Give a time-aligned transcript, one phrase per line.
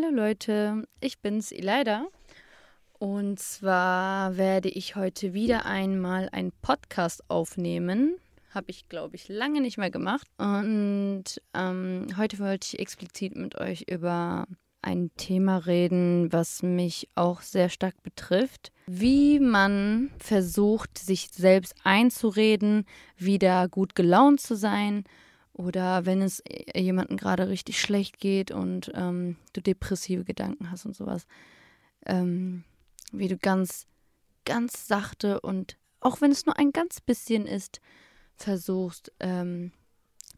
[0.00, 2.06] Hallo Leute, ich bin's Elida.
[3.00, 8.14] Und zwar werde ich heute wieder einmal einen Podcast aufnehmen.
[8.50, 10.28] Habe ich, glaube ich, lange nicht mehr gemacht.
[10.38, 14.46] Und ähm, heute wollte ich explizit mit euch über
[14.82, 18.70] ein Thema reden, was mich auch sehr stark betrifft.
[18.86, 22.86] Wie man versucht, sich selbst einzureden,
[23.16, 25.02] wieder gut gelaunt zu sein
[25.58, 30.86] oder wenn es äh, jemandem gerade richtig schlecht geht und ähm, du depressive Gedanken hast
[30.86, 31.26] und sowas.
[32.06, 32.64] Ähm,
[33.12, 33.86] wie du ganz,
[34.44, 37.80] ganz sachte und auch wenn es nur ein ganz bisschen ist,
[38.36, 39.72] versuchst, ähm,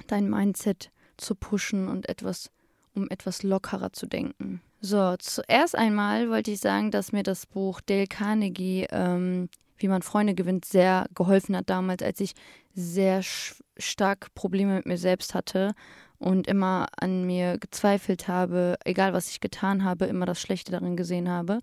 [0.06, 2.50] dein Mindset zu pushen und etwas,
[2.95, 4.62] um etwas lockerer zu denken.
[4.80, 9.50] So, zuerst einmal wollte ich sagen, dass mir das Buch Dale Carnegie ähm,
[9.81, 12.34] wie man Freunde gewinnt, sehr geholfen hat damals, als ich
[12.75, 13.23] sehr
[13.77, 15.75] stark Probleme mit mir selbst hatte
[16.19, 20.97] und immer an mir gezweifelt habe, egal was ich getan habe, immer das Schlechte darin
[20.97, 21.61] gesehen habe.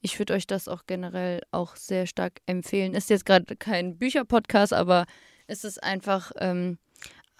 [0.00, 2.94] Ich würde euch das auch generell auch sehr stark empfehlen.
[2.94, 5.04] Ist jetzt gerade kein Bücherpodcast, aber
[5.46, 6.78] es ist einfach ähm,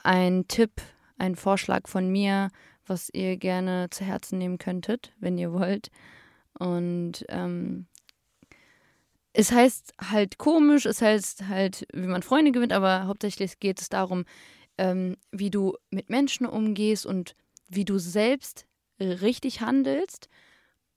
[0.03, 0.83] ein Tipp,
[1.17, 2.51] ein Vorschlag von mir,
[2.87, 5.91] was ihr gerne zu Herzen nehmen könntet, wenn ihr wollt.
[6.59, 7.87] Und ähm,
[9.33, 13.89] es heißt halt komisch, es heißt halt, wie man Freunde gewinnt, aber hauptsächlich geht es
[13.89, 14.25] darum,
[14.79, 17.37] ähm, wie du mit Menschen umgehst und
[17.69, 18.67] wie du selbst
[18.99, 20.29] richtig handelst.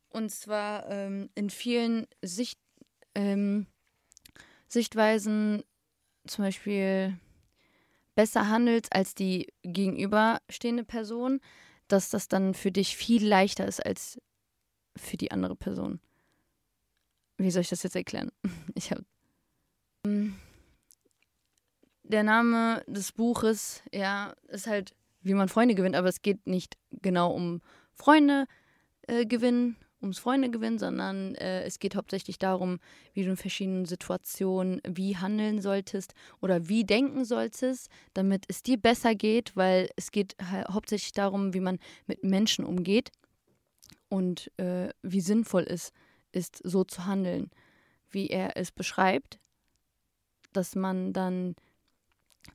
[0.09, 2.59] Und zwar ähm, in vielen Sicht,
[3.15, 3.67] ähm,
[4.67, 5.63] Sichtweisen,
[6.25, 7.17] zum Beispiel
[8.15, 11.39] besser handelst als die gegenüberstehende Person,
[11.87, 14.19] dass das dann für dich viel leichter ist als
[14.95, 15.99] für die andere Person
[17.43, 18.31] wie soll ich das jetzt erklären?
[18.75, 19.03] Ich habe.
[20.05, 20.35] Ähm,
[22.03, 26.77] der Name des Buches, ja, ist halt, wie man Freunde gewinnt, aber es geht nicht
[27.01, 27.61] genau um
[27.93, 28.45] Freunde
[29.03, 32.79] äh, gewinnen, ums Freunde gewinnen, sondern äh, es geht hauptsächlich darum,
[33.13, 38.77] wie du in verschiedenen Situationen wie handeln solltest oder wie denken solltest, damit es dir
[38.77, 43.11] besser geht, weil es geht hauptsächlich darum, wie man mit Menschen umgeht
[44.09, 45.93] und äh, wie sinnvoll es ist
[46.33, 47.49] ist, so zu handeln,
[48.09, 49.39] wie er es beschreibt,
[50.51, 51.55] dass man dann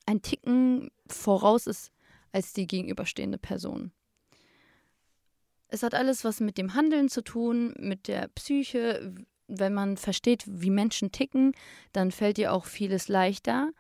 [0.07, 1.91] ein Ticken voraus ist
[2.33, 3.93] als die gegenüberstehende Person.
[5.69, 9.15] Es hat alles was mit dem Handeln zu tun, mit der Psyche.
[9.49, 11.53] Wenn man versteht, wie Menschen ticken,
[11.93, 13.71] dann fällt dir auch vieles leichter,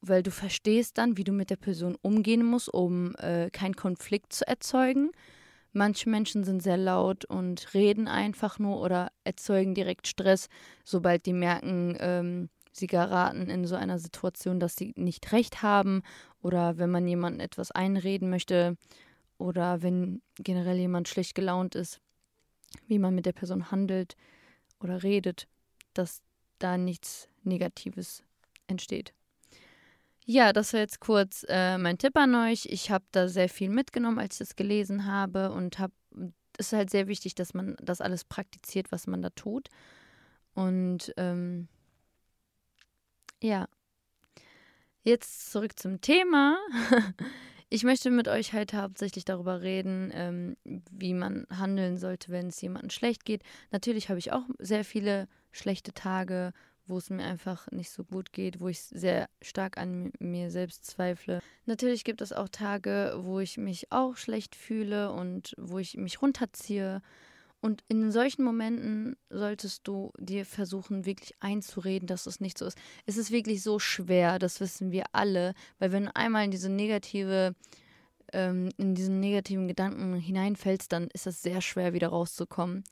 [0.00, 4.32] weil du verstehst dann, wie du mit der Person umgehen musst, um äh, keinen Konflikt
[4.32, 5.10] zu erzeugen.
[5.76, 10.48] Manche Menschen sind sehr laut und reden einfach nur oder erzeugen direkt Stress,
[10.84, 16.02] sobald die merken, ähm, sie geraten in so einer Situation, dass sie nicht recht haben
[16.40, 18.76] oder wenn man jemandem etwas einreden möchte
[19.36, 22.00] oder wenn generell jemand schlecht gelaunt ist,
[22.86, 24.16] wie man mit der Person handelt
[24.78, 25.48] oder redet,
[25.92, 26.22] dass
[26.60, 28.22] da nichts Negatives
[28.68, 29.12] entsteht.
[30.26, 32.66] Ja, das war jetzt kurz äh, mein Tipp an euch.
[32.66, 35.92] Ich habe da sehr viel mitgenommen, als ich das gelesen habe und habe
[36.56, 39.68] es ist halt sehr wichtig, dass man das alles praktiziert, was man da tut.
[40.54, 41.68] Und ähm,
[43.42, 43.66] ja,
[45.02, 46.58] jetzt zurück zum Thema.
[47.70, 50.56] ich möchte mit euch halt hauptsächlich darüber reden, ähm,
[50.90, 53.42] wie man handeln sollte, wenn es jemandem schlecht geht.
[53.72, 56.52] Natürlich habe ich auch sehr viele schlechte Tage,
[56.86, 60.86] wo es mir einfach nicht so gut geht, wo ich sehr stark an mir selbst
[60.86, 61.40] zweifle.
[61.66, 66.20] Natürlich gibt es auch Tage, wo ich mich auch schlecht fühle und wo ich mich
[66.20, 67.00] runterziehe.
[67.64, 72.76] Und in solchen Momenten solltest du dir versuchen, wirklich einzureden, dass es nicht so ist.
[73.06, 76.68] Es ist wirklich so schwer, das wissen wir alle, weil wenn du einmal in diese
[76.68, 77.54] negative,
[78.34, 82.84] ähm, in diesen negativen Gedanken hineinfällst, dann ist es sehr schwer, wieder rauszukommen.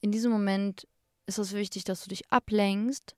[0.00, 0.88] In diesem Moment
[1.38, 3.16] ist es wichtig, dass du dich ablenkst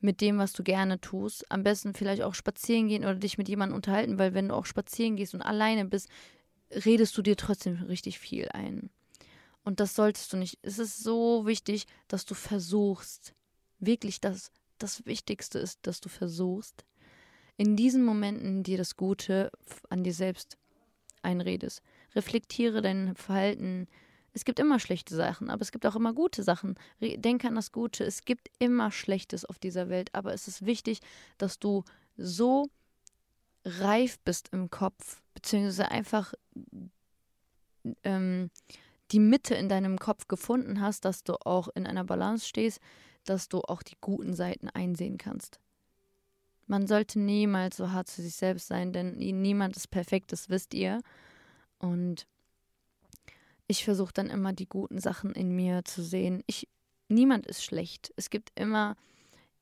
[0.00, 1.50] mit dem, was du gerne tust.
[1.50, 4.66] Am besten vielleicht auch spazieren gehen oder dich mit jemandem unterhalten, weil wenn du auch
[4.66, 6.08] spazieren gehst und alleine bist,
[6.70, 8.90] redest du dir trotzdem richtig viel ein.
[9.64, 10.58] Und das solltest du nicht.
[10.62, 13.34] Es ist so wichtig, dass du versuchst,
[13.78, 16.84] wirklich das, das Wichtigste ist, dass du versuchst,
[17.56, 19.50] in diesen Momenten dir das Gute
[19.88, 20.56] an dir selbst
[21.22, 21.82] einredest.
[22.14, 23.88] Reflektiere dein Verhalten,
[24.36, 26.74] es gibt immer schlechte Sachen, aber es gibt auch immer gute Sachen.
[27.00, 28.04] Denke an das Gute.
[28.04, 31.00] Es gibt immer Schlechtes auf dieser Welt, aber es ist wichtig,
[31.38, 31.84] dass du
[32.18, 32.68] so
[33.64, 36.34] reif bist im Kopf, beziehungsweise einfach
[38.04, 38.50] ähm,
[39.10, 42.80] die Mitte in deinem Kopf gefunden hast, dass du auch in einer Balance stehst,
[43.24, 45.60] dass du auch die guten Seiten einsehen kannst.
[46.66, 50.74] Man sollte niemals so hart zu sich selbst sein, denn niemand ist perfekt, das wisst
[50.74, 51.00] ihr.
[51.78, 52.26] Und
[53.68, 56.42] ich versuche dann immer die guten Sachen in mir zu sehen.
[56.46, 56.68] Ich,
[57.08, 58.12] niemand ist schlecht.
[58.16, 58.96] Es gibt immer,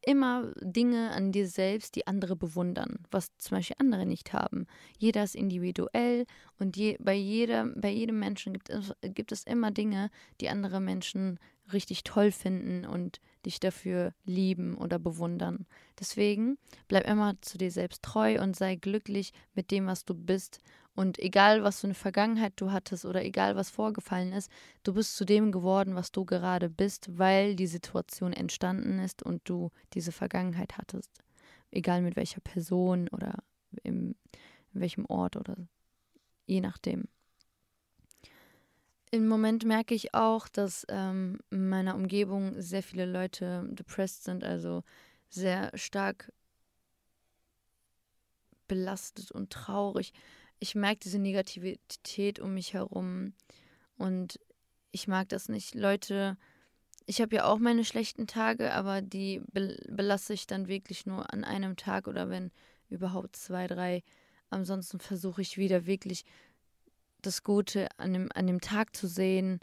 [0.02, 4.66] immer Dinge an dir selbst, die andere bewundern, was zum Beispiel andere nicht haben.
[4.98, 6.26] Jeder ist individuell
[6.58, 10.10] und je, bei, jeder, bei jedem Menschen gibt es, gibt es immer Dinge,
[10.40, 11.38] die andere Menschen
[11.72, 15.66] richtig toll finden und dich dafür lieben oder bewundern.
[15.98, 16.58] Deswegen
[16.88, 20.60] bleib immer zu dir selbst treu und sei glücklich mit dem, was du bist.
[20.94, 24.50] Und egal, was für eine Vergangenheit du hattest oder egal, was vorgefallen ist,
[24.84, 29.48] du bist zu dem geworden, was du gerade bist, weil die Situation entstanden ist und
[29.48, 31.10] du diese Vergangenheit hattest.
[31.72, 33.42] Egal mit welcher Person oder
[33.82, 34.14] im,
[34.72, 35.56] in welchem Ort oder
[36.46, 37.08] je nachdem
[39.14, 44.42] im Moment merke ich auch, dass ähm, in meiner Umgebung sehr viele Leute depressed sind,
[44.42, 44.82] also
[45.28, 46.32] sehr stark
[48.66, 50.12] belastet und traurig.
[50.60, 53.34] Ich merke diese Negativität um mich herum
[53.96, 54.38] und
[54.92, 55.74] ich mag das nicht.
[55.74, 56.36] Leute,
[57.06, 61.44] ich habe ja auch meine schlechten Tage, aber die belasse ich dann wirklich nur an
[61.44, 62.50] einem Tag oder wenn
[62.88, 64.02] überhaupt zwei, drei.
[64.50, 66.24] Ansonsten versuche ich wieder wirklich
[67.20, 69.60] das Gute an dem, an dem Tag zu sehen.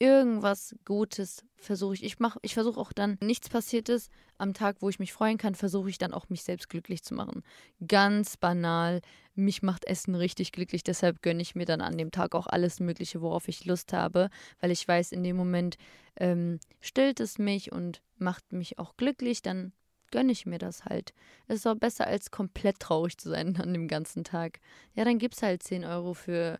[0.00, 2.04] Irgendwas Gutes versuche ich.
[2.04, 5.56] Ich, ich versuche auch dann, nichts passiert ist, am Tag, wo ich mich freuen kann,
[5.56, 7.42] versuche ich dann auch, mich selbst glücklich zu machen.
[7.86, 9.00] Ganz banal.
[9.34, 12.80] Mich macht Essen richtig glücklich, deshalb gönne ich mir dann an dem Tag auch alles
[12.80, 14.30] Mögliche, worauf ich Lust habe,
[14.60, 15.76] weil ich weiß, in dem Moment
[16.16, 19.72] ähm, stillt es mich und macht mich auch glücklich, dann
[20.10, 21.12] gönne ich mir das halt.
[21.46, 24.60] Es ist auch besser, als komplett traurig zu sein an dem ganzen Tag.
[24.94, 26.58] Ja, dann gib's halt 10 Euro für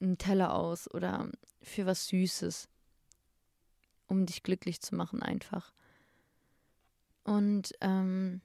[0.00, 1.30] einen Teller aus oder
[1.62, 2.68] für was Süßes,
[4.06, 5.72] um dich glücklich zu machen einfach.
[7.24, 8.40] Und ähm,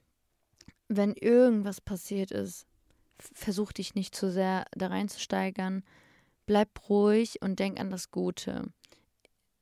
[0.88, 2.66] wenn irgendwas passiert ist,
[3.18, 5.84] versuch dich nicht zu sehr da reinzusteigern.
[6.46, 8.72] Bleib ruhig und denk an das Gute.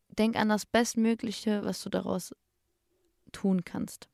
[0.09, 2.35] Denk an das Bestmögliche, was du daraus
[3.33, 4.09] tun kannst.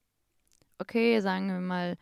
[0.78, 1.96] Okay, sagen wir mal,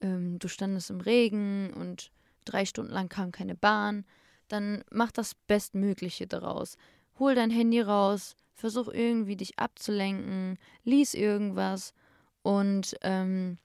[0.00, 2.12] ähm, du standest im Regen und
[2.44, 4.04] drei Stunden lang kam keine Bahn
[4.52, 6.76] dann mach das Bestmögliche daraus.
[7.18, 11.94] Hol dein Handy raus, versuch irgendwie dich abzulenken, lies irgendwas
[12.42, 13.58] und ähm,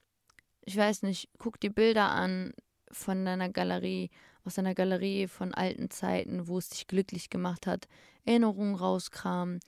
[0.61, 2.53] ich weiß nicht, guck die Bilder an
[2.91, 4.09] von deiner Galerie,
[4.43, 7.87] aus deiner Galerie von alten Zeiten, wo es dich glücklich gemacht hat,
[8.25, 9.59] Erinnerungen rauskramen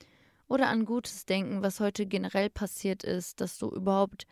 [0.48, 4.28] oder an Gutes denken, was heute generell passiert ist, dass du überhaupt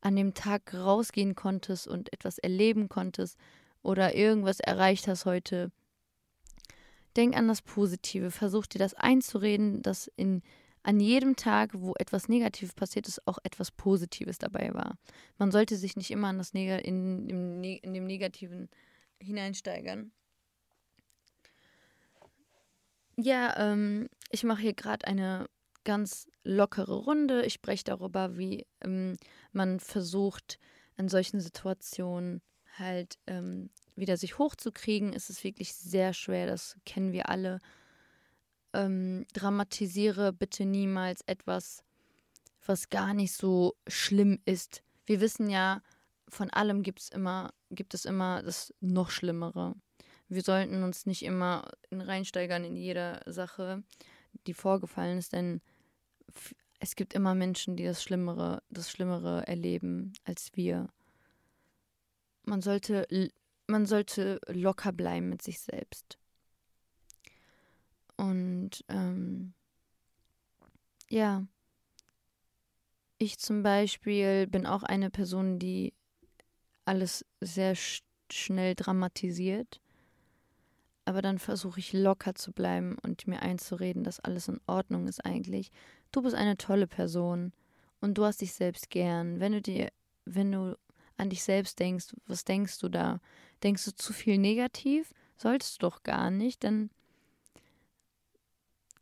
[0.00, 3.36] an dem Tag rausgehen konntest und etwas erleben konntest
[3.82, 5.72] oder irgendwas erreicht hast heute.
[7.16, 8.30] Denk an das Positive.
[8.30, 10.42] Versuch dir das einzureden, dass in,
[10.82, 14.98] an jedem Tag, wo etwas Negatives passiert ist, auch etwas Positives dabei war.
[15.36, 18.68] Man sollte sich nicht immer an das Neg in, in, in dem Negativen
[19.20, 20.12] hineinsteigern.
[23.16, 25.46] Ja, ähm, ich mache hier gerade eine
[25.84, 27.44] ganz lockere Runde.
[27.44, 29.16] Ich spreche darüber, wie ähm,
[29.52, 30.58] man versucht,
[30.96, 32.42] in solchen Situationen
[32.78, 36.46] halt ähm, wieder sich hochzukriegen, ist es wirklich sehr schwer.
[36.46, 37.58] Das kennen wir alle.
[38.72, 41.82] Ähm, dramatisiere bitte niemals etwas,
[42.64, 44.82] was gar nicht so schlimm ist.
[45.06, 45.82] Wir wissen ja,
[46.28, 49.74] von allem gibt's immer, gibt es immer das noch Schlimmere.
[50.28, 53.82] Wir sollten uns nicht immer reinsteigern in jede Sache,
[54.46, 55.62] die vorgefallen ist, denn
[56.80, 60.88] es gibt immer Menschen, die das Schlimmere, das Schlimmere erleben als wir.
[62.48, 63.06] Man sollte
[63.66, 66.18] man sollte locker bleiben mit sich selbst.
[68.16, 69.52] Und ähm,
[71.10, 71.46] ja,
[73.18, 75.92] ich zum Beispiel bin auch eine Person, die
[76.86, 79.80] alles sehr sch schnell dramatisiert.
[81.04, 85.24] Aber dann versuche ich locker zu bleiben und mir einzureden, dass alles in Ordnung ist
[85.24, 85.70] eigentlich.
[86.12, 87.52] Du bist eine tolle Person
[88.00, 89.40] und du hast dich selbst gern.
[89.40, 89.90] Wenn du dir,
[90.26, 90.76] wenn du
[91.18, 93.20] an dich selbst denkst, was denkst du da?
[93.62, 95.12] Denkst du zu viel negativ?
[95.36, 96.90] Solltest du doch gar nicht, denn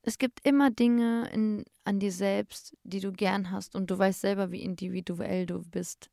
[0.02, 4.20] es gibt immer Dinge in, an dir selbst, die du gern hast und du weißt
[4.20, 6.10] selber, wie individuell du bist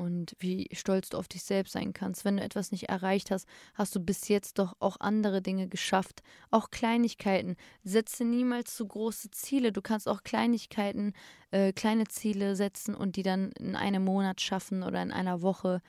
[0.00, 2.24] und wie stolz du auf dich selbst sein kannst.
[2.24, 6.22] Wenn du etwas nicht erreicht hast, hast du bis jetzt doch auch andere Dinge geschafft.
[6.50, 7.56] Auch Kleinigkeiten.
[7.84, 9.72] Setze niemals zu große Ziele.
[9.72, 11.12] Du kannst auch Kleinigkeiten,
[11.50, 15.82] äh, kleine Ziele setzen und die dann in einem Monat schaffen oder in einer Woche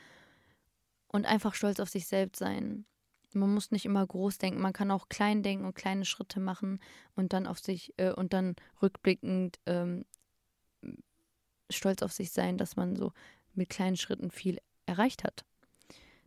[1.08, 2.84] und einfach stolz auf sich selbst sein.
[3.34, 6.82] Man muss nicht immer groß denken, man kann auch klein denken und kleine Schritte machen
[7.16, 10.04] und dann auf sich äh, und dann rückblickend ähm,
[11.70, 13.14] stolz auf sich sein, dass man so
[13.54, 15.46] mit kleinen Schritten viel erreicht hat.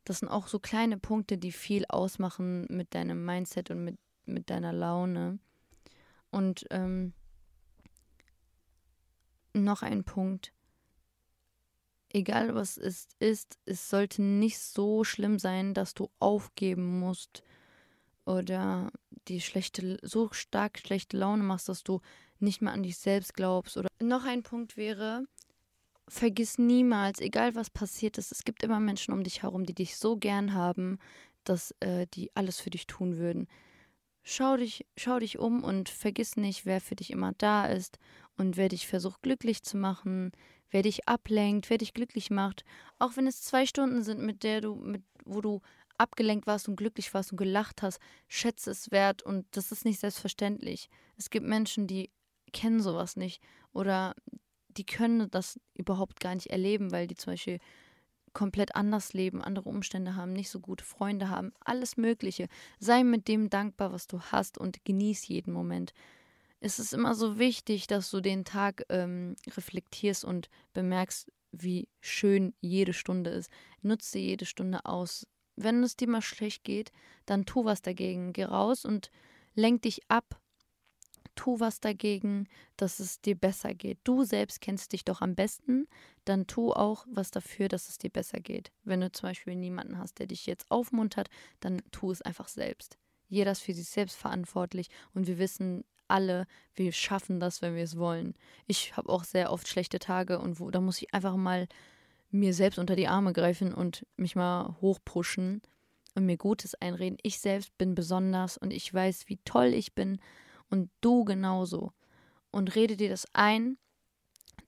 [0.04, 4.50] Das sind auch so kleine Punkte, die viel ausmachen mit deinem Mindset und mit mit
[4.50, 5.38] deiner Laune.
[6.31, 7.12] Und ähm,
[9.52, 10.52] noch ein Punkt.
[12.09, 17.43] Egal was es ist, es sollte nicht so schlimm sein, dass du aufgeben musst
[18.25, 18.90] oder
[19.28, 22.00] die schlechte, so stark schlechte Laune machst, dass du
[22.38, 23.76] nicht mehr an dich selbst glaubst.
[23.76, 25.26] Oder noch ein Punkt wäre,
[26.09, 29.97] vergiss niemals, egal was passiert ist, es gibt immer Menschen um dich herum, die dich
[29.97, 30.99] so gern haben,
[31.45, 33.49] dass äh, die alles für dich tun würden.
[34.23, 37.99] Schau dich, schau dich um und vergiss nicht, wer für dich immer da ist
[38.37, 40.33] und wer dich versucht glücklich zu machen,
[40.71, 42.65] wer dich ablenkt, wer dich glücklich macht.
[42.99, 45.61] Auch wenn es zwei Stunden sind, mit der du, mit, wo du
[45.99, 50.01] abgelenkt warst und glücklich warst und gelacht hast, schätze es wert und das ist nicht
[50.01, 50.89] selbstverständlich.
[51.17, 52.11] Es gibt Menschen, die
[52.53, 53.43] kennen sowas nicht
[53.73, 54.15] oder
[54.76, 57.59] die können das überhaupt gar nicht erleben, weil die zum Beispiel
[58.33, 62.49] komplett anders leben, andere Umstände haben, nicht so gute Freunde haben, alles Mögliche.
[62.81, 65.95] Sei mit dem dankbar, was du hast und genieß jeden Moment.
[66.61, 72.54] Es ist immer so wichtig, dass du den Tag ähm, reflektierst und bemerkst, wie schön
[72.61, 73.50] jede Stunde ist.
[73.83, 75.26] Nutze jede Stunde aus.
[75.57, 76.90] Wenn es dir mal schlecht geht,
[77.26, 78.33] dann tu was dagegen.
[78.33, 79.11] Geh raus und
[79.54, 80.40] lenk dich ab
[81.35, 83.99] tu was dagegen, dass es dir besser geht.
[84.05, 85.87] Du selbst kennst dich doch am besten,
[86.25, 88.73] dann tu auch was dafür, dass es dir besser geht.
[88.85, 91.29] Wenn du zum Beispiel niemanden hast, der dich jetzt aufmuntert,
[91.61, 92.99] dann tu es einfach selbst.
[93.29, 97.85] Jeder ist für sich selbst verantwortlich und wir wissen alle, wir schaffen das, wenn wir
[97.85, 98.35] es wollen.
[98.67, 101.67] Ich habe auch sehr oft schlechte Tage und wo, da muss ich einfach mal
[102.31, 105.62] mir selbst unter die Arme greifen und mich mal hochpushen
[106.14, 107.19] und mir Gutes einreden.
[107.23, 110.19] Ich selbst bin besonders und ich weiß, wie toll ich bin
[110.71, 111.92] und du genauso.
[112.50, 113.78] Und rede dir das ein.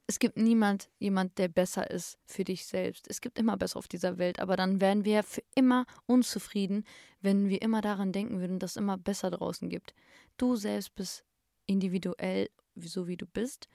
[0.09, 3.07] Es gibt niemand, jemand, der besser ist für dich selbst.
[3.09, 6.85] Es gibt immer besser auf dieser Welt, aber dann wären wir für immer unzufrieden,
[7.21, 9.95] wenn wir immer daran denken würden, dass es immer besser draußen gibt.
[10.37, 11.25] Du selbst bist
[11.67, 13.69] individuell, so wie du bist.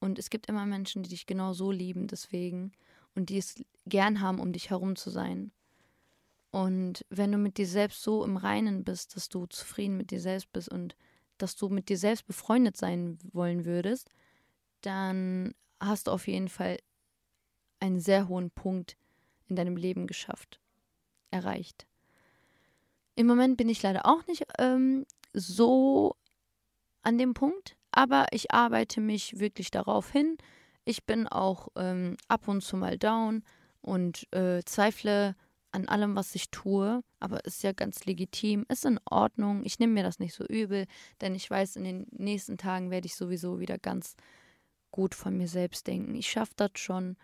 [0.00, 2.72] Und es gibt immer Menschen, die dich genau so lieben, deswegen.
[3.14, 5.52] Und die es gern haben, um dich herum zu sein.
[6.50, 10.20] Und wenn du mit dir selbst so im Reinen bist, dass du zufrieden mit dir
[10.20, 10.96] selbst bist und
[11.38, 14.08] dass du mit dir selbst befreundet sein wollen würdest,
[14.80, 16.78] dann hast du auf jeden Fall
[17.80, 18.96] einen sehr hohen Punkt
[19.46, 20.60] in deinem Leben geschafft,
[21.30, 21.86] erreicht.
[23.14, 26.16] Im Moment bin ich leider auch nicht ähm, so
[27.02, 30.36] an dem Punkt, aber ich arbeite mich wirklich darauf hin.
[30.84, 33.42] Ich bin auch ähm, ab und zu mal down
[33.80, 35.34] und äh, zweifle
[35.70, 39.64] an allem, was ich tue, aber ist ja ganz legitim, ist in Ordnung.
[39.64, 40.86] Ich nehme mir das nicht so übel,
[41.20, 44.16] denn ich weiß, in den nächsten Tagen werde ich sowieso wieder ganz
[44.90, 46.14] gut von mir selbst denken.
[46.14, 47.16] Ich schaffe das schon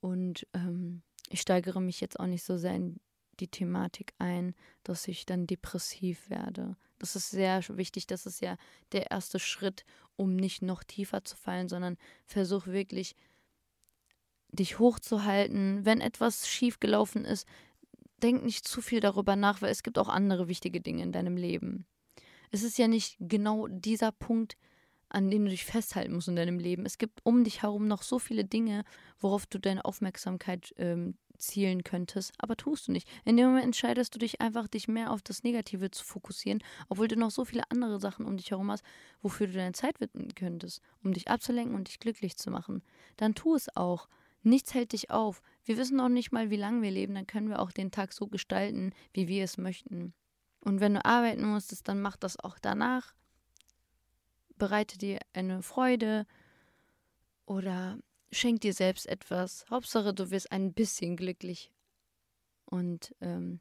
[0.00, 3.00] und ähm, ich steigere mich jetzt auch nicht so sehr in
[3.40, 6.76] die Thematik ein, dass ich dann depressiv werde.
[6.98, 8.06] Das ist sehr wichtig.
[8.06, 8.56] Das ist ja
[8.92, 9.84] der erste Schritt,
[10.16, 11.96] um nicht noch tiefer zu fallen, sondern
[12.26, 13.16] versuch wirklich
[14.52, 15.84] dich hochzuhalten.
[15.84, 17.46] Wenn etwas schief gelaufen ist,
[18.22, 21.36] denk nicht zu viel darüber nach, weil es gibt auch andere wichtige Dinge in deinem
[21.36, 21.86] Leben.
[22.50, 24.56] Es ist ja nicht genau dieser Punkt,
[25.08, 26.86] an dem du dich festhalten musst in deinem Leben.
[26.86, 28.84] Es gibt um dich herum noch so viele Dinge,
[29.18, 33.08] worauf du deine Aufmerksamkeit ähm, zielen könntest, aber tust du nicht.
[33.24, 37.08] In dem Moment entscheidest du dich einfach, dich mehr auf das Negative zu fokussieren, obwohl
[37.08, 38.84] du noch so viele andere Sachen um dich herum hast,
[39.22, 42.82] wofür du deine Zeit widmen könntest, um dich abzulenken und dich glücklich zu machen.
[43.16, 44.08] Dann tu es auch.
[44.42, 45.42] Nichts hält dich auf.
[45.64, 48.12] Wir wissen noch nicht mal, wie lange wir leben, dann können wir auch den Tag
[48.12, 50.14] so gestalten, wie wir es möchten.
[50.60, 53.14] Und wenn du arbeiten musstest, dann mach das auch danach.
[54.56, 56.26] Bereite dir eine Freude
[57.46, 57.98] oder
[58.30, 59.64] schenk dir selbst etwas.
[59.70, 61.72] Hauptsache, du wirst ein bisschen glücklich
[62.66, 63.60] und ähm,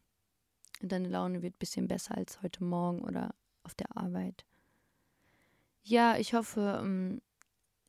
[0.82, 3.34] deine Laune wird ein bisschen besser als heute Morgen oder
[3.64, 4.46] auf der Arbeit.
[5.84, 7.22] Ja, ich hoffe, ähm,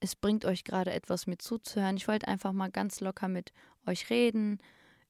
[0.00, 1.96] es bringt euch gerade etwas mit zuzuhören.
[1.96, 3.52] Ich wollte einfach mal ganz locker mit
[3.86, 4.58] euch reden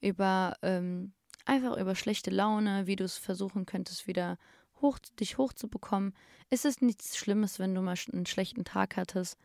[0.01, 1.13] über ähm,
[1.45, 4.39] einfach über schlechte Laune, wie du es versuchen könntest, wieder
[4.81, 6.15] hoch, dich hochzubekommen.
[6.49, 9.39] Es ist nichts Schlimmes, wenn du mal einen schlechten Tag hattest.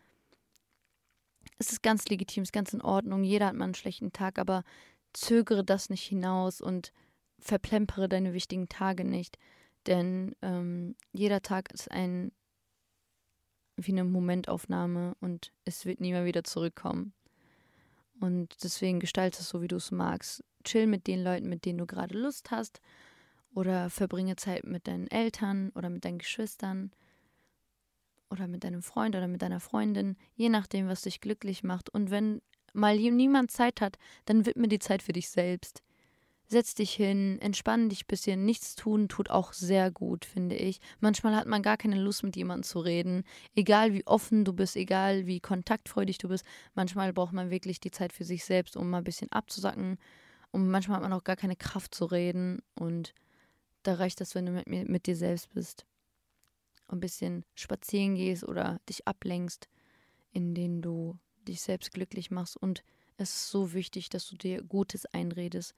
[1.57, 3.23] Es ist ganz legitim, es ist ganz in Ordnung.
[3.23, 4.63] Jeder hat mal einen schlechten Tag, aber
[5.13, 6.91] zögere das nicht hinaus und
[7.39, 9.37] verplempere deine wichtigen Tage nicht.
[9.87, 12.31] Denn ähm, jeder Tag ist ein
[13.77, 17.13] wie eine Momentaufnahme und es wird nie mehr wieder zurückkommen.
[18.19, 20.43] Und deswegen gestalte es so, wie du es magst.
[20.63, 22.81] Chill mit den Leuten, mit denen du gerade Lust hast.
[23.53, 26.91] Oder verbringe Zeit mit deinen Eltern oder mit deinen Geschwistern.
[28.29, 30.17] Oder mit deinem Freund oder mit deiner Freundin.
[30.35, 31.89] Je nachdem, was dich glücklich macht.
[31.89, 32.41] Und wenn
[32.73, 35.83] mal niemand Zeit hat, dann widme die Zeit für dich selbst.
[36.47, 38.45] Setz dich hin, entspann dich ein bisschen.
[38.45, 40.79] Nichts tun tut auch sehr gut, finde ich.
[40.99, 43.23] Manchmal hat man gar keine Lust, mit jemandem zu reden.
[43.55, 46.45] Egal wie offen du bist, egal wie kontaktfreudig du bist.
[46.73, 49.97] Manchmal braucht man wirklich die Zeit für sich selbst, um mal ein bisschen abzusacken.
[50.51, 52.61] Und manchmal hat man auch gar keine Kraft zu reden.
[52.75, 53.13] Und
[53.83, 55.85] da reicht das, wenn du mit, mit dir selbst bist.
[56.87, 59.67] Und ein bisschen spazieren gehst oder dich ablenkst,
[60.31, 62.55] in denen du dich selbst glücklich machst.
[62.57, 62.83] Und
[63.17, 65.73] es ist so wichtig, dass du dir Gutes einredest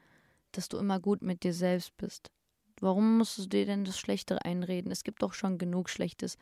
[0.52, 2.32] dass du immer gut mit dir selbst bist.
[2.80, 4.92] Warum musst du dir denn das Schlechte einreden?
[4.92, 6.38] Es gibt doch schon genug Schlechtes.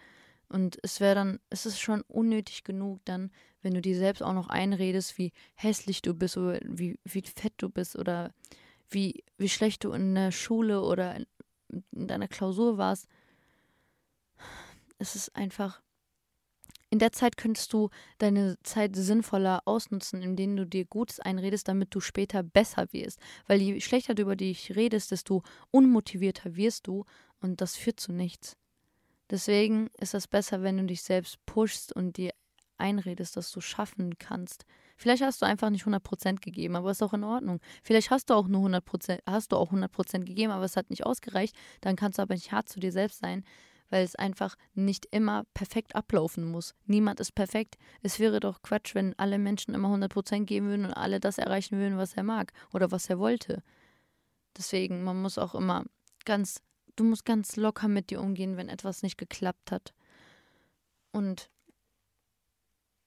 [0.48, 3.32] Und es wäre dann, es ist schon unnötig genug dann,
[3.62, 7.54] wenn du dir selbst auch noch einredest, wie hässlich du bist oder wie, wie fett
[7.58, 8.32] du bist oder
[8.90, 11.26] wie, wie schlecht du in der Schule oder in,
[11.92, 13.08] in deiner Klausur warst.
[15.00, 15.82] Es ist einfach,
[16.96, 21.94] in der Zeit könntest du deine Zeit sinnvoller ausnutzen, indem du dir Gutes einredest, damit
[21.94, 23.20] du später besser wirst.
[23.48, 27.04] Weil je schlechter du über dich redest, desto unmotivierter wirst du
[27.42, 28.56] und das führt zu nichts.
[29.30, 32.32] Deswegen ist es besser, wenn du dich selbst pushst und dir
[32.78, 34.64] einredest, dass du schaffen kannst.
[34.96, 37.60] Vielleicht hast du einfach nicht 100% gegeben, aber ist auch in Ordnung.
[37.84, 41.06] Vielleicht hast du auch nur 100%, hast du auch 100% gegeben, aber es hat nicht
[41.06, 41.58] ausgereicht.
[41.82, 43.44] Dann kannst du aber nicht hart zu dir selbst sein,
[43.90, 46.74] weil es einfach nicht immer perfekt ablaufen muss.
[46.86, 47.78] Niemand ist perfekt.
[48.02, 51.78] Es wäre doch Quatsch, wenn alle Menschen immer 100% geben würden und alle das erreichen
[51.78, 53.64] würden, was er mag oder was er wollte.
[54.58, 55.86] Deswegen, man muss auch immer
[56.26, 56.62] ganz,
[56.96, 59.94] du musst ganz locker mit dir umgehen, wenn etwas nicht geklappt hat.
[61.12, 61.50] Und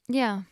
[0.08, 0.44] ja,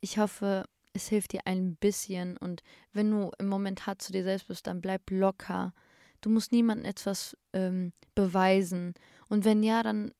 [0.00, 2.36] ich hoffe, es hilft dir ein bisschen.
[2.36, 5.72] Und wenn du im Moment hart zu dir selbst bist, dann bleib locker.
[6.20, 8.94] Du musst niemandem etwas ähm, beweisen.
[9.28, 10.12] Und wenn ja, dann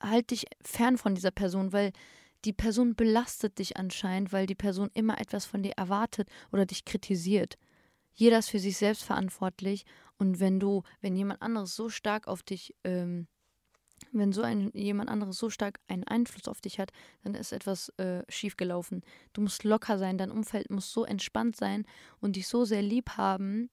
[0.00, 1.92] halt dich fern von dieser Person, weil
[2.44, 6.84] die Person belastet dich anscheinend, weil die Person immer etwas von dir erwartet oder dich
[6.84, 7.56] kritisiert.
[8.14, 9.84] Jeder ist für sich selbst verantwortlich
[10.18, 13.26] und wenn du, wenn jemand anderes so stark auf dich, ähm,
[14.10, 16.90] wenn so ein jemand anderes so stark einen Einfluss auf dich hat,
[17.22, 19.02] dann ist etwas äh, schiefgelaufen.
[19.32, 21.86] Du musst locker sein, dein Umfeld muss so entspannt sein
[22.20, 23.70] und dich so sehr lieb haben,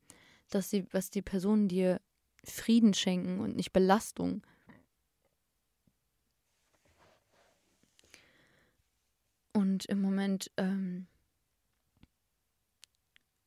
[0.50, 2.02] dass die, was die Personen dir
[2.44, 4.42] Frieden schenken und nicht Belastung.
[9.54, 11.08] Und im Moment ähm,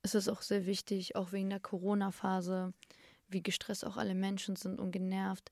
[0.03, 2.75] ist es auch sehr wichtig, auch wegen der Corona-Phase,
[3.29, 5.51] wie gestresst auch alle Menschen sind und genervt.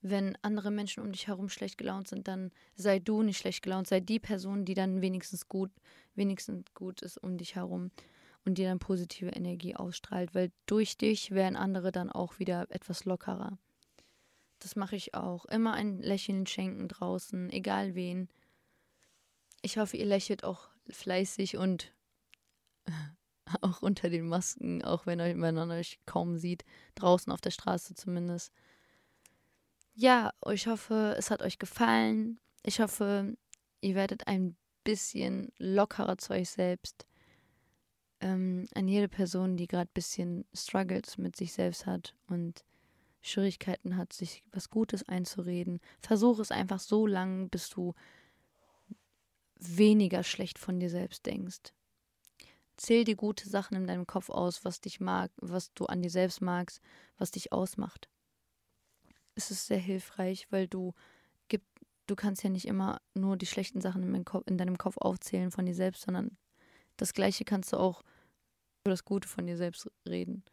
[0.00, 3.88] Wenn andere Menschen um dich herum schlecht gelaunt sind, dann sei du nicht schlecht gelaunt,
[3.88, 5.72] sei die Person, die dann wenigstens gut,
[6.14, 7.90] wenigstens gut ist um dich herum
[8.48, 13.04] und dir dann positive Energie ausstrahlt, weil durch dich werden andere dann auch wieder etwas
[13.04, 13.58] lockerer.
[14.58, 15.44] Das mache ich auch.
[15.44, 18.30] Immer ein Lächeln schenken draußen, egal wen.
[19.60, 21.92] Ich hoffe, ihr lächelt auch fleißig und
[23.60, 28.50] auch unter den Masken, auch wenn man euch kaum sieht, draußen auf der Straße zumindest.
[29.92, 32.40] Ja, ich hoffe, es hat euch gefallen.
[32.62, 33.36] Ich hoffe,
[33.82, 37.07] ihr werdet ein bisschen lockerer zu euch selbst
[38.20, 42.64] ähm, an jede Person, die gerade ein bisschen Struggles mit sich selbst hat und
[43.20, 45.80] Schwierigkeiten hat, sich was Gutes einzureden.
[46.00, 47.94] Versuche es einfach so lange, bis du
[49.58, 51.72] weniger schlecht von dir selbst denkst.
[52.76, 56.10] Zähl dir gute Sachen in deinem Kopf aus, was dich mag, was du an dir
[56.10, 56.80] selbst magst,
[57.16, 58.08] was dich ausmacht.
[59.34, 60.94] Es ist sehr hilfreich, weil du
[61.48, 61.66] gibt,
[62.06, 65.66] du kannst ja nicht immer nur die schlechten Sachen in, in deinem Kopf aufzählen von
[65.66, 66.36] dir selbst, sondern
[66.98, 68.02] das gleiche kannst du auch
[68.82, 70.44] über das Gute von dir selbst reden.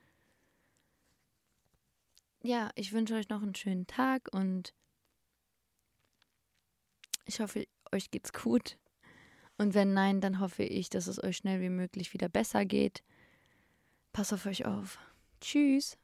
[2.41, 4.73] Ja, ich wünsche euch noch einen schönen Tag und
[7.25, 8.77] ich hoffe, euch geht's gut.
[9.58, 13.03] Und wenn nein, dann hoffe ich, dass es euch schnell wie möglich wieder besser geht.
[14.13, 14.99] Pass auf euch auf.
[15.41, 15.97] Tschüss.